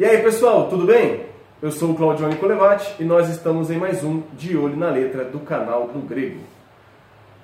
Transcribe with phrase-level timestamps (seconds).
[0.00, 1.26] E aí pessoal, tudo bem?
[1.60, 5.24] Eu sou o Claudione Colevati e nós estamos em mais um De Olho na Letra
[5.24, 6.40] do canal do Grego.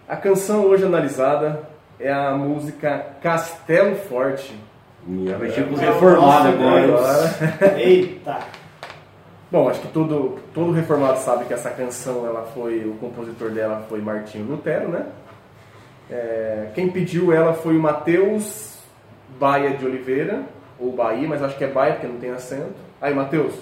[0.09, 1.68] A canção hoje analisada
[2.00, 4.58] é a música Castelo Forte.
[5.07, 7.77] Minha vai tipo reformado agora.
[7.77, 8.39] Eita!
[9.52, 13.84] Bom, acho que todo, todo reformado sabe que essa canção, ela foi, o compositor dela
[13.86, 15.04] foi Martinho Lutero, né?
[16.11, 18.79] É, quem pediu ela foi o Matheus
[19.38, 22.75] Baia de Oliveira, ou Bahia, mas acho que é Baia porque não tem acento.
[23.00, 23.54] Aí, Matheus,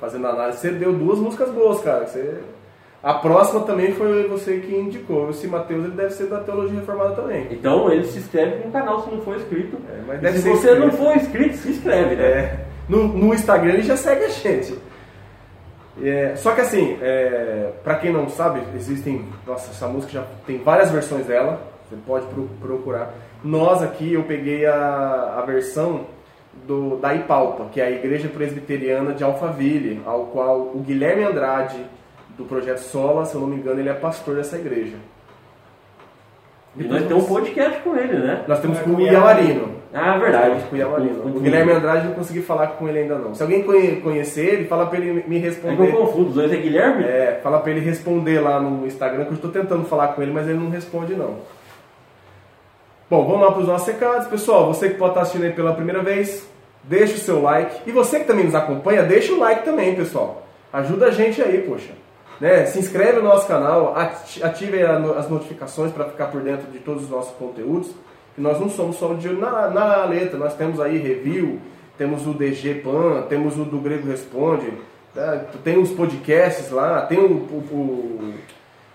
[0.00, 2.06] fazendo análise, você deu duas músicas boas, cara.
[2.06, 2.38] Você...
[3.00, 5.30] A próxima também foi você que indicou.
[5.30, 7.46] Esse Matheus ele deve ser da Teologia Reformada também.
[7.50, 9.76] Então ele se inscreve no canal se não for inscrito.
[9.88, 10.80] É, mas E deve se você inscrito.
[10.80, 12.24] não for inscrito, se inscreve, né?
[12.24, 14.76] É, no, no Instagram ele já segue a gente.
[16.02, 19.24] É, só que assim, é, para quem não sabe, existem.
[19.46, 21.60] Nossa, essa música já tem várias versões dela.
[21.88, 23.14] Você pode pro- procurar.
[23.44, 26.06] Nós aqui eu peguei a, a versão
[26.66, 31.78] do, da Ipalpa, que é a Igreja Presbiteriana de Alphaville, ao qual o Guilherme Andrade,
[32.36, 34.96] do Projeto Sola, se eu não me engano, ele é pastor dessa igreja.
[36.76, 38.44] E nós temos um podcast com ele, né?
[38.46, 39.78] Nós temos É, com o com o Iamarino.
[39.92, 40.62] Ah, verdade.
[40.70, 40.78] Com o.
[40.84, 41.36] Confundi.
[41.38, 43.34] O Guilherme Andrade não consegui falar com ele ainda não.
[43.34, 45.90] Se alguém conhe- conhecer ele, fala pra ele me É que eu responder.
[45.92, 47.04] confundo, os dois é Guilherme?
[47.04, 50.30] É, fala pra ele responder lá no Instagram, que eu estou tentando falar com ele,
[50.30, 51.36] mas ele não responde não.
[53.10, 54.26] Bom, vamos lá para os nossos recados.
[54.28, 56.46] Pessoal, você que pode estar assistindo aí pela primeira vez,
[56.84, 57.88] deixa o seu like.
[57.88, 60.46] E você que também nos acompanha, deixa o like também, pessoal.
[60.72, 61.92] Ajuda a gente aí, poxa.
[62.40, 62.66] Né?
[62.66, 67.04] Se inscreve no nosso canal, ati- ative as notificações para ficar por dentro de todos
[67.04, 67.90] os nossos conteúdos.
[68.36, 71.58] E nós não somos só de na, na letra, nós temos aí review,
[71.96, 74.70] temos o DG Pan, temos o do Grego Responde,
[75.12, 75.44] tá?
[75.64, 78.34] tem os podcasts lá, tem o, o- o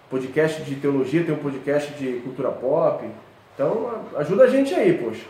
[0.09, 3.03] podcast de teologia, tem um podcast de cultura pop.
[3.55, 5.23] Então ajuda a gente aí, poxa.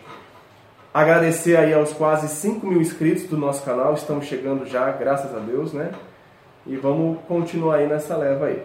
[0.93, 5.39] Agradecer aí aos quase 5 mil inscritos do nosso canal, estamos chegando já, graças a
[5.39, 5.89] Deus, né?
[6.67, 8.61] E vamos continuar aí nessa leva aí.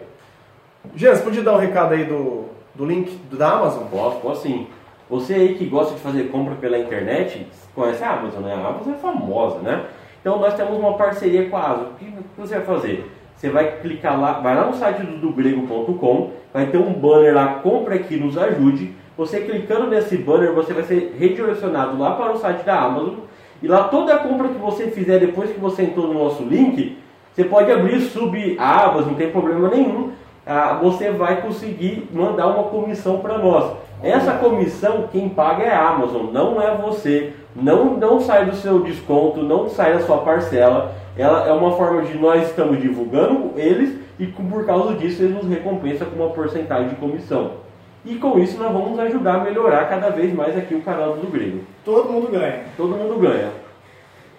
[0.95, 3.85] Jean, você podia dar um recado aí do, do link do- da Amazon?
[3.89, 4.67] Posso, posso sim.
[5.09, 8.53] Você aí que gosta de fazer compra pela internet, conhece a Amazon, né?
[8.53, 9.85] A Amazon é famosa, né?
[10.21, 11.87] Então nós temos uma parceria com a Amazon.
[11.93, 13.11] O que você vai fazer?
[13.35, 17.55] Você vai clicar lá, vai lá no site do dogrego.com, vai ter um banner lá,
[17.55, 18.93] compra aqui, nos ajude.
[19.19, 23.15] Você clicando nesse banner, você vai ser redirecionado lá para o site da Amazon.
[23.61, 26.97] E lá toda a compra que você fizer depois que você entrou no nosso link,
[27.33, 30.11] você pode abrir sub-abas, não tem problema nenhum.
[30.47, 33.73] Ah, você vai conseguir mandar uma comissão para nós.
[34.01, 37.33] Essa comissão, quem paga é a Amazon, não é você.
[37.53, 40.93] Não, não sai do seu desconto, não sai da sua parcela.
[41.17, 45.49] Ela é uma forma de nós estamos divulgando eles e por causa disso eles nos
[45.49, 47.67] recompensam com uma porcentagem de comissão.
[48.05, 51.27] E com isso nós vamos ajudar a melhorar cada vez mais aqui o canal do
[51.27, 51.61] Grego.
[51.83, 52.63] Todo mundo ganha.
[52.77, 53.51] Todo mundo ganha.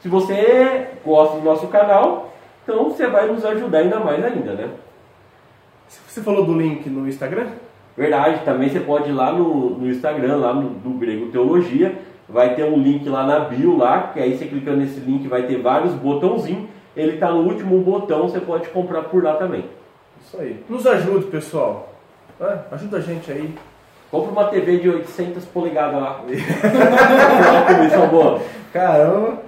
[0.00, 2.32] Se você gosta do nosso canal,
[2.62, 4.70] então você vai nos ajudar ainda mais ainda, né?
[5.88, 7.48] Você falou do link no Instagram?
[7.96, 12.54] Verdade, também você pode ir lá no, no Instagram, lá no, do Grego Teologia, vai
[12.54, 15.60] ter um link lá na bio lá, que aí você clicando nesse link vai ter
[15.60, 19.64] vários botãozinhos, ele tá no último botão, você pode comprar por lá também.
[20.22, 20.64] Isso aí.
[20.68, 21.92] Nos ajude, pessoal.
[22.40, 23.54] Ah, ajuda a gente aí.
[24.10, 26.22] Compra uma TV de 800 polegadas lá.
[27.74, 28.40] comissão boa.
[28.72, 29.38] Caramba!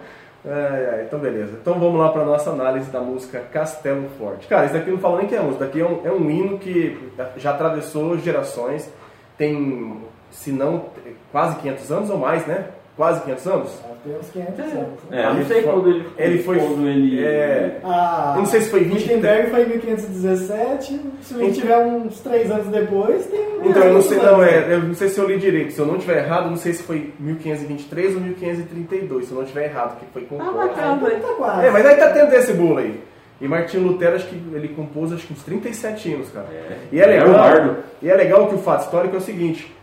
[0.44, 1.56] Ai, ai, então beleza.
[1.60, 4.46] Então vamos lá para nossa análise da música Castelo Forte.
[4.46, 6.30] Cara, isso daqui não fala nem que é música, isso daqui é um, é um
[6.30, 8.92] hino que já atravessou gerações,
[9.38, 10.86] tem, se não,
[11.30, 12.66] quase 500 anos ou mais, né?
[12.96, 13.70] Quase 500 anos?
[14.04, 14.88] Tem uns 500 anos.
[15.08, 15.22] né?
[15.22, 16.58] É, eu não sei quando ele, Ele foi.
[16.58, 21.00] quando ele é, Ah, eu não sei se foi 20 Gutenberg foi em 1517.
[21.22, 23.40] Se a gente tiver uns 3 anos depois, tem.
[23.64, 24.46] Então, eu não sei, não, anos.
[24.46, 25.72] é, eu não sei se eu li direito.
[25.72, 29.24] Se eu não tiver errado, eu não sei se foi 1523 ou 1532.
[29.26, 31.66] Se eu não tiver errado, que foi com Ah, Ah, então tá quase.
[31.66, 33.00] É, mas aí tá tendo esse bolo aí.
[33.40, 36.46] E Martinho Lutero, acho que ele compôs acho que uns 37 hinos, cara.
[36.52, 36.76] É.
[36.92, 37.32] E é um legal.
[37.32, 37.76] bardo.
[38.00, 39.74] E é legal que o fato histórico é o seguinte.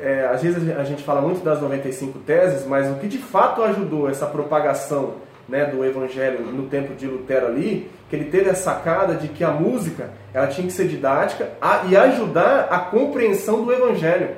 [0.00, 3.62] É, às vezes a gente fala muito das 95 teses, mas o que de fato
[3.62, 5.14] ajudou essa propagação
[5.48, 9.42] né, do evangelho no tempo de Lutero ali, que ele teve a sacada de que
[9.42, 14.30] a música ela tinha que ser didática a- e ajudar a compreensão do evangelho.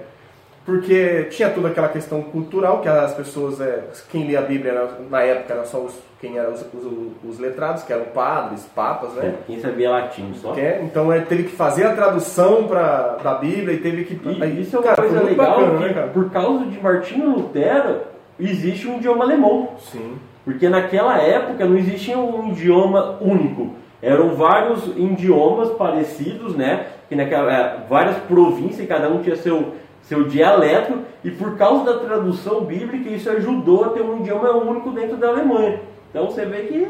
[0.65, 4.89] Porque tinha toda aquela questão cultural, que as pessoas, é, quem lia a Bíblia era-
[5.11, 9.13] na época era só os, quem eram os, os- os letrados, que eram padres, papas,
[9.13, 9.35] né?
[9.47, 10.55] Quem sabia latim só.
[10.57, 14.19] É, então ele teve que fazer a tradução pra, da Bíblia e teve que.
[14.27, 16.07] E aí, isso é uma cara, coisa legal, bacana, né, cara?
[16.09, 18.01] por causa de Martinho Lutero,
[18.41, 19.69] existe um idioma alemão.
[19.93, 20.15] Sim.
[20.47, 23.75] Porque naquela época não existia um idioma único.
[24.01, 26.87] Eram vários idiomas parecidos, né?
[27.09, 29.73] Que naquela, é, várias províncias, e cada um tinha seu,
[30.05, 34.91] seu dialeto, e por causa da tradução bíblica, isso ajudou a ter um idioma único
[34.91, 35.81] dentro da Alemanha.
[36.11, 36.87] Então você vê que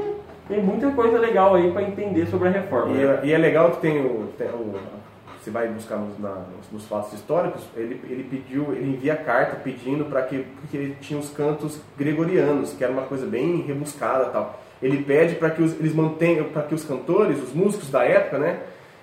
[0.48, 2.90] tem muita coisa legal aí para entender sobre a reforma.
[2.92, 3.20] E, né?
[3.22, 4.74] é- e é legal que tem o, tem o-
[5.40, 10.06] você vai buscar nos, na- nos- fatos históricos, ele, ele pediu, ele envia carta pedindo
[10.06, 14.58] para que, porque ele tinha os cantos gregorianos, que era uma coisa bem rebuscada tal.
[14.82, 18.38] Ele pede para que os, eles mantenham, para que os cantores, os músicos da época,
[18.38, 18.58] né,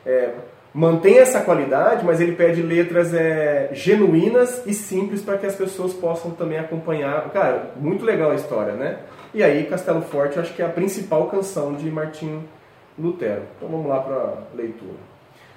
[0.06, 0.31] é,
[0.74, 5.94] mantenham essa qualidade, mas ele pede letras é, genuínas e simples para que as pessoas
[5.94, 7.30] possam também acompanhar.
[7.32, 9.00] Cara, muito legal a história, né?
[9.34, 12.44] E aí Castelo Forte, eu acho que é a principal canção de Martinho
[12.98, 13.44] Lutero.
[13.58, 15.12] Então vamos lá para a leitura.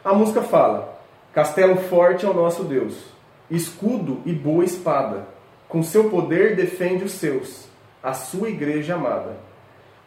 [0.04, 0.98] A música fala:
[1.32, 3.06] Castelo forte é o nosso Deus,
[3.50, 5.26] escudo e boa espada.
[5.68, 7.68] Com seu poder defende os seus,
[8.02, 9.36] a sua igreja amada.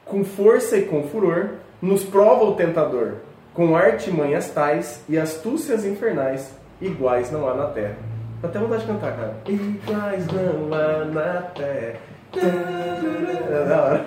[0.06, 3.15] Com força e com furor, nos prova o tentador.
[3.57, 7.98] Com artimanhas tais e astúcias infernais, iguais não há na terra.
[8.39, 9.36] Dá até vontade de cantar, cara.
[9.48, 11.95] Iguais não há na terra.
[12.36, 14.06] É da hora.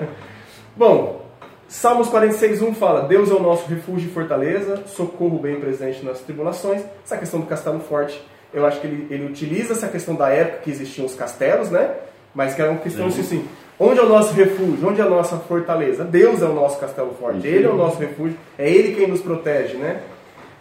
[0.77, 1.27] Bom,
[1.67, 6.85] Salmos 46.1 fala, Deus é o nosso refúgio e fortaleza, socorro bem presente nas tribulações.
[7.05, 8.25] Essa questão do castelo forte,
[8.55, 11.93] eu acho que ele, ele utiliza essa questão da época que existiam os castelos, né?
[12.33, 13.21] Mas que era uma questão Sim.
[13.21, 13.49] assim,
[13.81, 14.89] onde é o nosso refúgio?
[14.89, 16.05] Onde é a nossa fortaleza?
[16.05, 17.47] Deus é o nosso castelo forte.
[17.47, 20.03] Ele é o nosso refúgio, é Ele quem nos protege, né?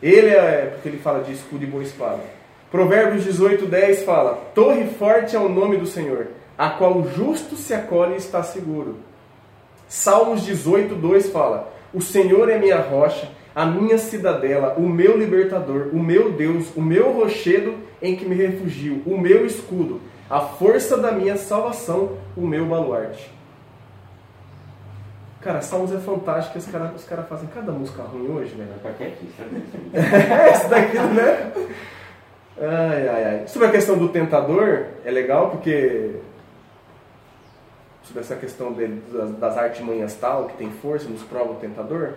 [0.02, 2.22] Ele é, porque ele fala de escudo e boa espada.
[2.72, 6.28] Provérbios 18.10 fala, Torre forte é o nome do Senhor,
[6.58, 8.98] a qual o justo se acolhe e está seguro.
[9.90, 15.90] Salmos 18, 2 fala: O Senhor é minha rocha, a minha cidadela, o meu libertador,
[15.92, 20.00] o meu Deus, o meu rochedo em que me refugio, o meu escudo,
[20.30, 23.32] a força da minha salvação, o meu baluarte.
[25.42, 28.70] Cara, Salmos é fantástico, os caras os cara fazem cada música ruim hoje, velho.
[28.82, 29.42] Pra quem é que isso?
[29.96, 31.52] É, isso daqui, né?
[32.62, 33.48] Ai, ai, ai.
[33.48, 36.18] Sobre a questão do tentador, é legal porque.
[38.04, 42.16] Sobre essa questão dele, das, das artimanhas tal, que tem força, nos prova o tentador.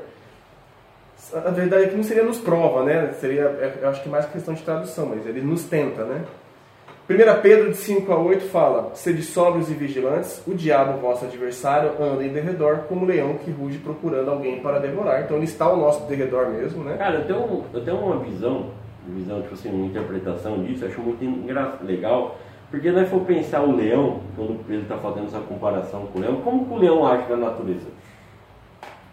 [1.32, 3.12] A verdade é que não seria nos prova, né?
[3.20, 6.24] Seria, é, eu acho que mais questão de tradução, mas ele nos tenta, né?
[7.10, 11.90] 1 Pedro de 5 a 8 fala: Sede sóbrios e vigilantes, o diabo, vosso adversário,
[12.00, 15.22] anda em derredor como um leão que ruge procurando alguém para devorar.
[15.22, 16.96] Então ele está ao nosso derredor mesmo, né?
[16.96, 18.66] Cara, eu tenho, eu tenho uma visão,
[19.08, 22.38] visão, tipo assim, uma interpretação disso, acho muito legal,
[22.70, 26.36] porque nós for pensar o leão, quando ele está fazendo essa comparação com o leão,
[26.42, 27.88] como que o leão age na natureza?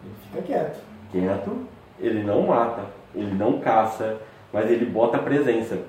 [0.04, 0.80] Ele fica quieto.
[1.12, 1.58] Quieto,
[2.00, 2.84] ele não mata,
[3.16, 4.18] ele não caça,
[4.54, 5.80] mas ele bota a presença.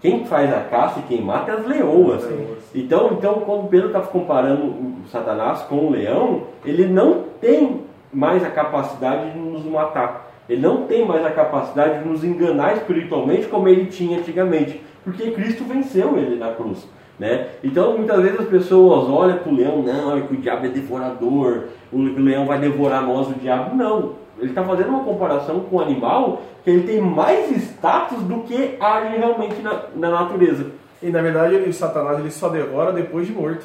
[0.00, 2.24] Quem faz a caça e quem mata é as leoas.
[2.24, 2.58] Leoas.
[2.74, 7.82] Então, então quando Pedro está comparando o Satanás com o leão, ele não tem
[8.12, 10.30] mais a capacidade de nos matar.
[10.48, 14.80] Ele não tem mais a capacidade de nos enganar espiritualmente como ele tinha antigamente.
[15.04, 16.88] Porque Cristo venceu ele na cruz.
[17.18, 17.48] Né?
[17.62, 20.70] Então, muitas vezes as pessoas olham para o leão, não, é que o diabo é
[20.70, 23.76] devorador, o leão vai devorar nós, o diabo.
[23.76, 24.14] Não.
[24.38, 28.76] Ele está fazendo uma comparação com o animal que ele tem mais status do que
[28.80, 30.66] age realmente na, na natureza.
[31.02, 33.64] E na verdade ele, o Satanás ele só devora depois de morto.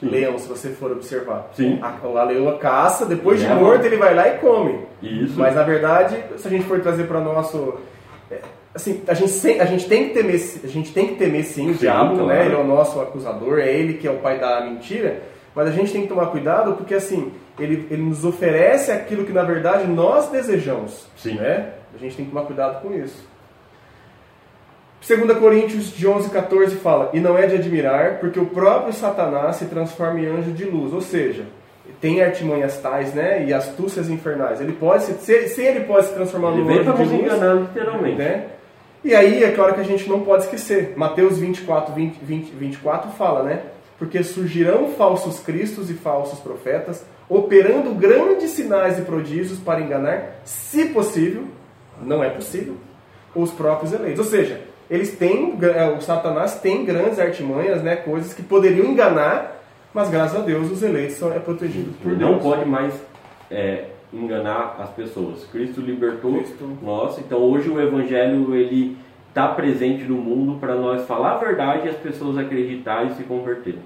[0.00, 0.10] Sim.
[0.10, 1.48] Leão, se você for observar.
[1.54, 1.78] Sim.
[1.82, 4.80] A, a leoa caça, depois de morto ele vai lá e come.
[5.02, 5.34] Isso.
[5.38, 7.74] Mas na verdade, se a gente for trazer para nosso.
[8.30, 8.38] é,
[8.74, 11.72] Assim, a gente, a gente tem que temer, a gente tem que temer sim o
[11.72, 12.26] Sim, diabo, claro.
[12.28, 12.46] né?
[12.46, 15.20] Ele é o nosso acusador, é ele que é o pai da mentira.
[15.58, 19.32] Mas a gente tem que tomar cuidado porque assim, ele, ele nos oferece aquilo que
[19.32, 21.08] na verdade nós desejamos.
[21.16, 21.34] Sim.
[21.34, 21.70] Né?
[21.92, 23.26] A gente tem que tomar cuidado com isso.
[25.04, 29.56] 2 Coríntios de 11, 14 fala: E não é de admirar, porque o próprio Satanás
[29.56, 30.92] se transforma em anjo de luz.
[30.92, 31.44] Ou seja,
[32.00, 33.44] tem artimanhas tais, né?
[33.44, 34.60] E astúcias infernais.
[34.60, 37.10] Ele pode se, se, se ele pode se transformar Ele no vem anjo de nos
[37.10, 38.16] luz, enganar literalmente.
[38.16, 38.46] né?
[39.04, 40.94] E aí é claro que a gente não pode esquecer.
[40.96, 43.60] Mateus 24, 20, 20, 24 fala, né?
[43.98, 50.86] Porque surgirão falsos cristos e falsos profetas, operando grandes sinais e prodígios para enganar, se
[50.86, 51.44] possível,
[52.00, 52.76] não é possível,
[53.34, 54.20] os próprios eleitos.
[54.20, 57.96] Ou seja, eles têm, é, o Satanás tem grandes artimanhas, né?
[57.96, 59.62] Coisas que poderiam enganar,
[59.92, 62.30] mas graças a Deus os eleitos são é protegidos por Ele Deus.
[62.30, 62.94] não pode mais
[63.50, 65.44] é, enganar as pessoas.
[65.52, 66.78] Cristo libertou Cristo.
[66.82, 67.18] nós.
[67.18, 68.96] Então hoje o Evangelho ele
[69.28, 73.22] está presente no mundo para nós falar a verdade e as pessoas acreditarem e se
[73.24, 73.80] converterem.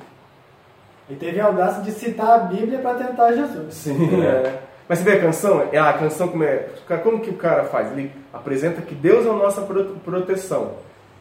[1.11, 3.75] Ele teve a audácia de citar a Bíblia para tentar Jesus.
[3.75, 4.59] Sim, é.
[4.89, 5.69] Mas você vê a canção?
[5.73, 6.67] É a canção como é.
[7.03, 7.91] Como que o cara faz?
[7.93, 10.73] Ele apresenta que Deus é a nossa pro- proteção.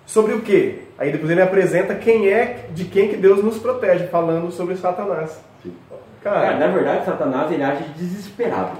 [0.06, 0.80] Sobre o quê?
[0.98, 5.42] Aí depois ele apresenta quem é, de quem que Deus nos protege, falando sobre Satanás.
[5.64, 5.74] Sim.
[6.24, 8.78] Cara, Cara, na verdade, Satanás ele age desesperado.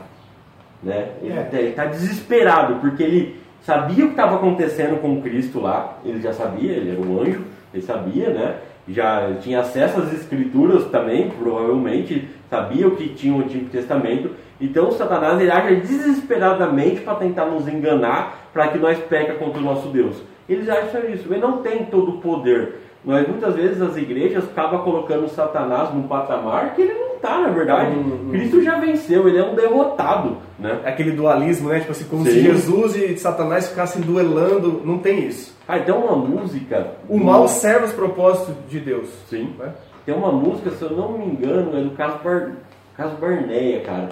[0.84, 1.10] Né?
[1.22, 1.62] Ele É.
[1.70, 5.98] está desesperado porque ele sabia o que estava acontecendo com Cristo lá.
[6.04, 8.56] Ele já sabia, ele era um anjo, ele sabia, né?
[8.88, 14.32] Já tinha acesso às escrituras também, provavelmente, sabia o que tinha o Antigo Testamento.
[14.60, 19.64] Então Satanás ele age desesperadamente para tentar nos enganar, para que nós peca contra o
[19.64, 20.22] nosso Deus.
[20.50, 22.76] Eles acham isso, ele não tem todo o poder.
[23.04, 27.50] Mas muitas vezes as igrejas acabam colocando Satanás num patamar que ele não está, na
[27.50, 27.96] verdade.
[27.96, 28.30] Uhum.
[28.32, 30.82] Cristo já venceu, ele é um derrotado, né?
[30.84, 31.80] É aquele dualismo, né?
[31.80, 32.32] Tipo assim, como Sim.
[32.32, 34.82] se Jesus e Satanás ficassem duelando.
[34.84, 35.56] Não tem isso.
[35.68, 36.96] Ah, então uma música.
[37.08, 39.08] O mal serve os propósitos de Deus.
[39.30, 39.54] Sim.
[39.58, 39.72] né?
[40.06, 42.54] Tem uma música, se eu não me engano, é do Caso, Bar...
[42.98, 44.10] Caso Barneia, cara.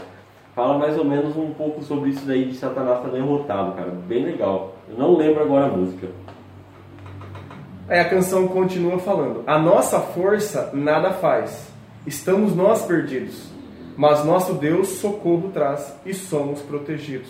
[0.56, 3.92] Fala mais ou menos um pouco sobre isso daí de Satanás estar derrotado, cara.
[4.08, 4.76] Bem legal.
[4.90, 6.08] Eu não lembro agora a música.
[7.88, 11.74] Aí a canção continua falando: A nossa força nada faz,
[12.10, 13.44] estamos nós perdidos,
[13.96, 17.30] mas nosso Deus socorro traz e somos protegidos.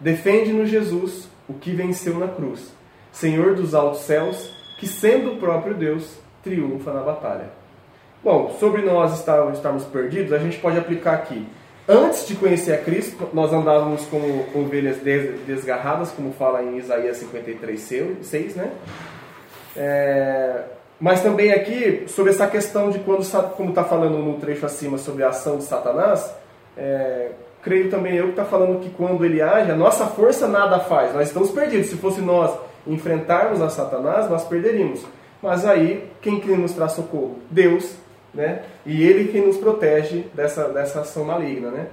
[0.00, 2.72] Defende-nos, Jesus, o que venceu na cruz,
[3.12, 7.50] Senhor dos altos céus, que sendo o próprio Deus, triunfa na batalha.
[8.22, 11.46] Bom, sobre nós estar- estarmos perdidos, a gente pode aplicar aqui.
[11.88, 17.16] Antes de conhecer a Cristo, nós andávamos como ovelhas des- desgarradas, como fala em Isaías
[17.16, 17.80] 53,
[18.22, 18.70] 6, né?
[19.76, 20.62] É,
[21.00, 23.24] mas também aqui, sobre essa questão de quando,
[23.56, 26.34] como está falando no trecho acima sobre a ação de Satanás,
[26.76, 27.30] é,
[27.62, 31.14] creio também eu que está falando que quando ele age, a nossa força nada faz,
[31.14, 31.88] nós estamos perdidos.
[31.88, 35.04] Se fosse nós enfrentarmos a Satanás, nós perderíamos.
[35.40, 37.38] Mas aí, quem que nos traz socorro?
[37.48, 37.94] Deus,
[38.34, 38.62] né?
[38.84, 41.86] E ele quem nos protege dessa, dessa ação maligna, né?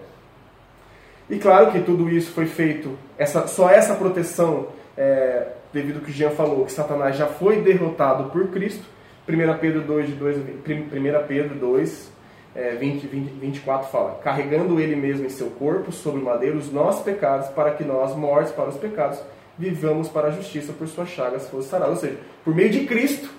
[1.30, 6.12] E claro que tudo isso foi feito, essa, só essa proteção, é, devido ao que
[6.12, 8.95] o Jean falou, que Satanás já foi derrotado por Cristo.
[9.27, 12.12] 1 Pedro 2, de 2 1 Pedro 2,
[12.55, 16.72] é, 20, 20, 24 fala: Carregando ele mesmo em seu corpo, sobre o madeiro, os
[16.72, 19.20] nossos pecados, para que nós, mortos para os pecados,
[19.58, 21.91] vivamos para a justiça, por suas chagas fosse sarado.
[21.91, 23.29] Ou seja, por meio de Cristo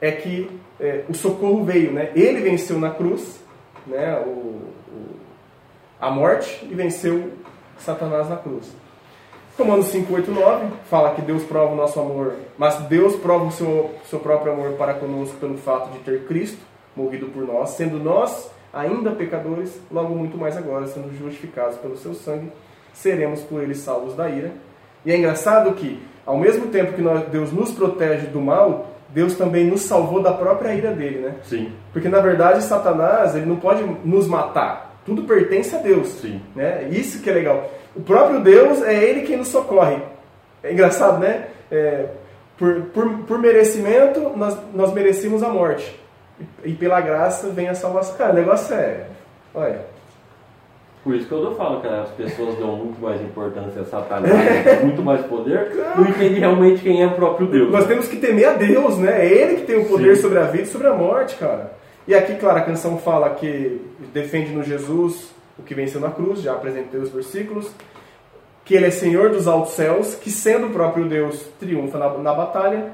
[0.00, 2.10] é que é, o socorro veio, né?
[2.14, 3.40] Ele venceu na cruz,
[3.86, 4.18] né?
[4.26, 5.16] O, o-
[6.00, 7.32] a morte e venceu
[7.78, 8.70] Satanás na cruz.
[9.56, 14.18] Romanos 5,8,9 fala que Deus prova o nosso amor, mas Deus prova o seu, seu
[14.18, 16.58] próprio amor para conosco pelo fato de ter Cristo
[16.96, 22.14] morrido por nós, sendo nós ainda pecadores, logo muito mais agora, sendo justificados pelo seu
[22.14, 22.50] sangue,
[22.92, 24.50] seremos por ele salvos da ira.
[25.06, 29.34] E é engraçado que, ao mesmo tempo que nós- Deus nos protege do mal, Deus
[29.36, 31.36] também nos salvou da própria ira dele, né?
[31.44, 31.70] Sim.
[31.92, 34.96] Porque na verdade Satanás ele não pode nos matar.
[35.06, 36.08] Tudo pertence a Deus.
[36.08, 36.40] Sim.
[36.56, 36.88] Né?
[36.90, 37.70] Isso que é legal.
[37.96, 39.98] O próprio Deus é ele quem nos socorre.
[40.62, 41.46] É engraçado, né?
[41.70, 42.06] É,
[42.58, 46.00] por, por, por merecimento, nós, nós merecemos a morte.
[46.64, 48.16] E, e pela graça vem a salvação.
[48.16, 49.06] Cara, o negócio é.
[49.54, 49.94] Olha.
[51.04, 54.32] Por isso que eu falo que as pessoas dão muito mais importância a Satanás,
[54.82, 57.70] muito mais poder, não entendem realmente quem é o próprio Deus.
[57.70, 59.26] Nós temos que temer a Deus, né?
[59.26, 60.22] É Ele que tem o poder Sim.
[60.22, 61.72] sobre a vida e sobre a morte, cara.
[62.08, 63.82] E aqui, claro, a canção fala que
[64.14, 67.70] defende no Jesus o que venceu na cruz, já apresentei os versículos,
[68.64, 72.32] que Ele é Senhor dos altos céus, que sendo o próprio Deus triunfa na, na
[72.32, 72.92] batalha.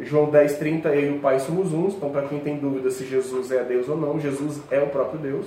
[0.00, 1.94] João 10, 30, eu e o Pai somos uns.
[1.94, 5.20] Então, para quem tem dúvida se Jesus é Deus ou não, Jesus é o próprio
[5.20, 5.46] Deus.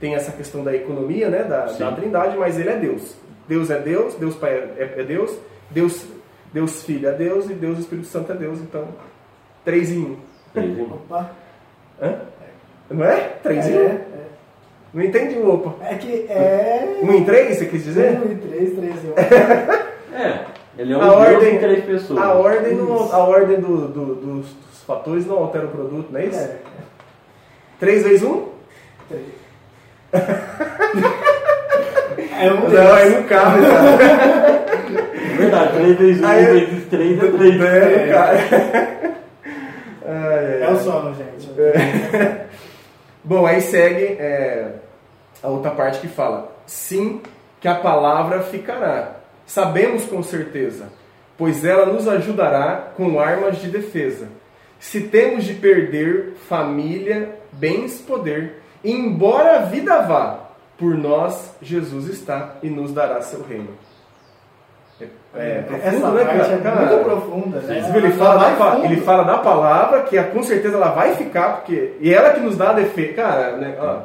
[0.00, 3.14] Tem essa questão da economia, né, da, da trindade, mas Ele é Deus.
[3.46, 5.36] Deus é Deus, Deus Pai é, é Deus,
[5.70, 6.04] Deus,
[6.52, 8.58] Deus Filho é Deus e Deus Espírito Santo é Deus.
[8.60, 8.88] Então,
[9.64, 10.16] três em um.
[10.52, 10.94] Três em um.
[10.94, 11.30] Opa.
[12.00, 12.20] Hã?
[12.90, 13.16] Não é?
[13.42, 13.86] Três em É, um?
[13.86, 14.04] é.
[14.94, 15.74] Não entendi o opa.
[15.86, 16.98] É que é.
[17.02, 18.20] Um em três, você quis dizer?
[18.20, 19.14] Um e três, três e um.
[20.14, 20.40] É,
[20.76, 22.20] ele é um A ordem- em três pessoas.
[22.20, 26.20] A ordem, não- a ordem do- do- dos, dos fatores não altera o produto, não
[26.20, 26.38] é isso?
[26.38, 26.56] É,
[27.80, 28.48] Três vezes um?
[29.08, 29.24] três.
[32.38, 34.64] É um Não, é no carro, cara.
[35.38, 37.60] Verdade, três vezes um Aí- vezes três é três.
[37.60, 38.36] É, no carro.
[40.04, 40.72] Ai, ai, É ai.
[40.74, 41.50] o sono, gente.
[43.24, 44.74] Bom, aí segue é,
[45.42, 47.20] a outra parte que fala: Sim,
[47.60, 49.16] que a palavra ficará.
[49.46, 50.86] Sabemos com certeza,
[51.38, 54.28] pois ela nos ajudará com armas de defesa.
[54.80, 62.56] Se temos de perder família, bens, poder, embora a vida vá, por nós Jesus está
[62.62, 63.70] e nos dará seu reino.
[65.34, 66.52] É, é profundo, Essa né, parte cara?
[66.52, 67.88] é Cara, muito profunda, né?
[67.90, 68.84] Viu, Ele fala, da, fundo.
[68.84, 71.94] ele fala da palavra, que com certeza ela vai ficar, porque.
[72.00, 73.12] E ela que nos dá a defesa.
[73.14, 74.00] Cara, né, ó.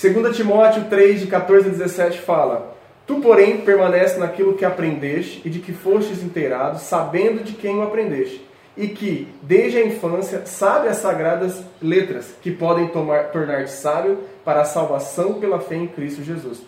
[0.00, 2.72] 2 Timóteo 3, de 14 a 17 fala:
[3.06, 7.82] Tu, porém, permanece naquilo que aprendeste e de que fostes inteirado, sabendo de quem o
[7.82, 8.46] aprendeste,
[8.76, 14.60] e que, desde a infância, sabe as sagradas letras que podem tomar- tornar-te sábio para
[14.60, 16.62] a salvação pela fé em Cristo Jesus.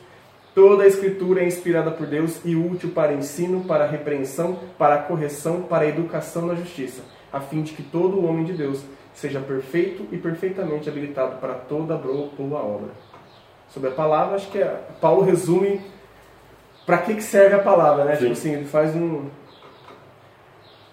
[0.54, 5.62] Toda a Escritura é inspirada por Deus e útil para ensino, para repreensão, para correção,
[5.62, 7.02] para educação na justiça,
[7.32, 8.82] a fim de que todo homem de Deus
[9.14, 12.90] seja perfeito e perfeitamente habilitado para toda boa obra.
[13.68, 15.80] Sobre a palavra, acho que é, Paulo resume
[16.84, 18.16] para que, que serve a palavra, né?
[18.16, 18.20] Sim.
[18.20, 19.26] Tipo assim, ele faz um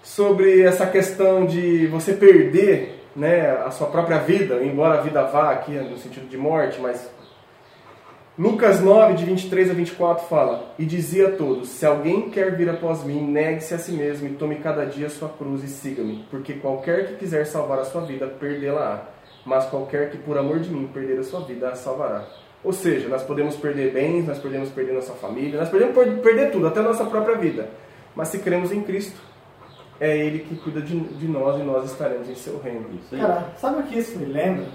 [0.03, 5.51] sobre essa questão de você perder, né, a sua própria vida, embora a vida vá
[5.51, 7.09] aqui no sentido de morte, mas
[8.37, 12.69] Lucas 9, de 23 a 24 fala: E dizia a todos: Se alguém quer vir
[12.69, 16.23] após mim, negue-se a si mesmo e tome cada dia a sua cruz e siga-me.
[16.29, 19.01] Porque qualquer que quiser salvar a sua vida, perdê-la-á.
[19.43, 22.27] Mas qualquer que por amor de mim perder a sua vida, a salvará.
[22.63, 26.51] Ou seja, nós podemos perder bens, nós podemos perder nossa família, nós podemos per- perder
[26.51, 27.69] tudo, até a nossa própria vida.
[28.15, 29.19] Mas se cremos em Cristo,
[29.99, 32.85] é Ele que cuida de, de nós e nós estaremos em seu reino.
[33.09, 34.65] Cara, sabe o que isso me lembra?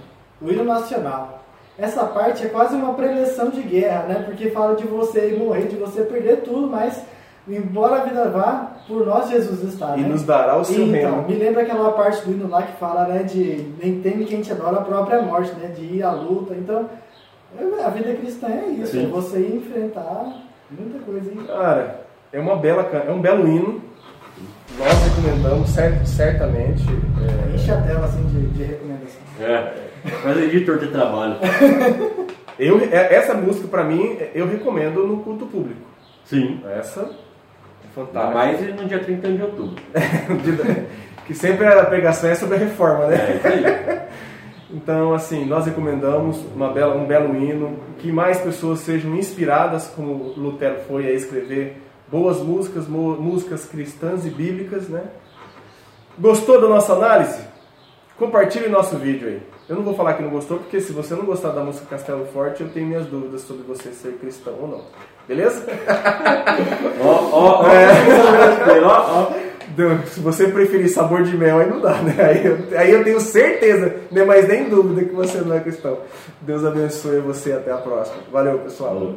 [0.40, 1.41] O hino nacional.
[1.78, 4.22] Essa parte é quase uma preleção de guerra, né?
[4.26, 7.02] Porque fala de você ir morrer, de você perder tudo, mas
[7.48, 9.96] embora a vida vá, por nós Jesus está.
[9.96, 10.08] E né?
[10.08, 11.28] nos dará o seu então, reino.
[11.28, 14.52] me lembra aquela parte do hino lá que fala, né, de nem teme quem te
[14.52, 15.68] adora a própria morte, né?
[15.68, 16.54] De ir à luta.
[16.54, 16.88] Então,
[17.84, 19.04] a vida cristã é isso, Sim.
[19.04, 20.26] é você ir enfrentar
[20.70, 21.46] muita coisa aí.
[21.46, 22.00] Cara,
[22.32, 23.80] é uma bela, é um belo hino.
[24.78, 26.82] Nós recomendamos cer- certamente.
[27.50, 29.20] é, Enche a tela assim de, de recomendação.
[29.40, 29.91] É.
[30.25, 31.37] Mas editor de trabalho.
[32.59, 35.80] eu, é- essa música pra mim eu recomendo no culto público.
[36.25, 36.61] Sim.
[36.76, 38.35] Essa é fantástica.
[38.35, 39.82] mais no dia 31 de outubro.
[41.26, 43.16] que sempre a pregação é sobre a reforma, né?
[43.16, 44.02] É isso aí.
[44.75, 50.32] Então, assim, nós recomendamos uma bela, um belo hino, que mais pessoas sejam inspiradas, como
[50.35, 51.76] Lutero foi a escrever
[52.11, 55.02] boas músicas, músicas cristãs e bíblicas, né?
[56.18, 57.42] Gostou da nossa análise?
[58.18, 59.42] Compartilhe nosso vídeo aí.
[59.69, 62.26] Eu não vou falar que não gostou, porque se você não gostar da música Castelo
[62.26, 64.83] Forte, eu tenho minhas dúvidas sobre você ser cristão ou não.
[65.26, 65.64] Beleza?
[67.00, 69.33] Ó, ó, ó.
[69.73, 72.14] Então, Se você preferir sabor de mel, aí não dá, né?
[72.19, 75.98] Aí eu, aí eu tenho certeza, nem mais nem dúvida que você não é cristão.
[76.42, 78.18] Deus abençoe você e até a próxima.
[78.31, 79.14] Valeu, pessoal.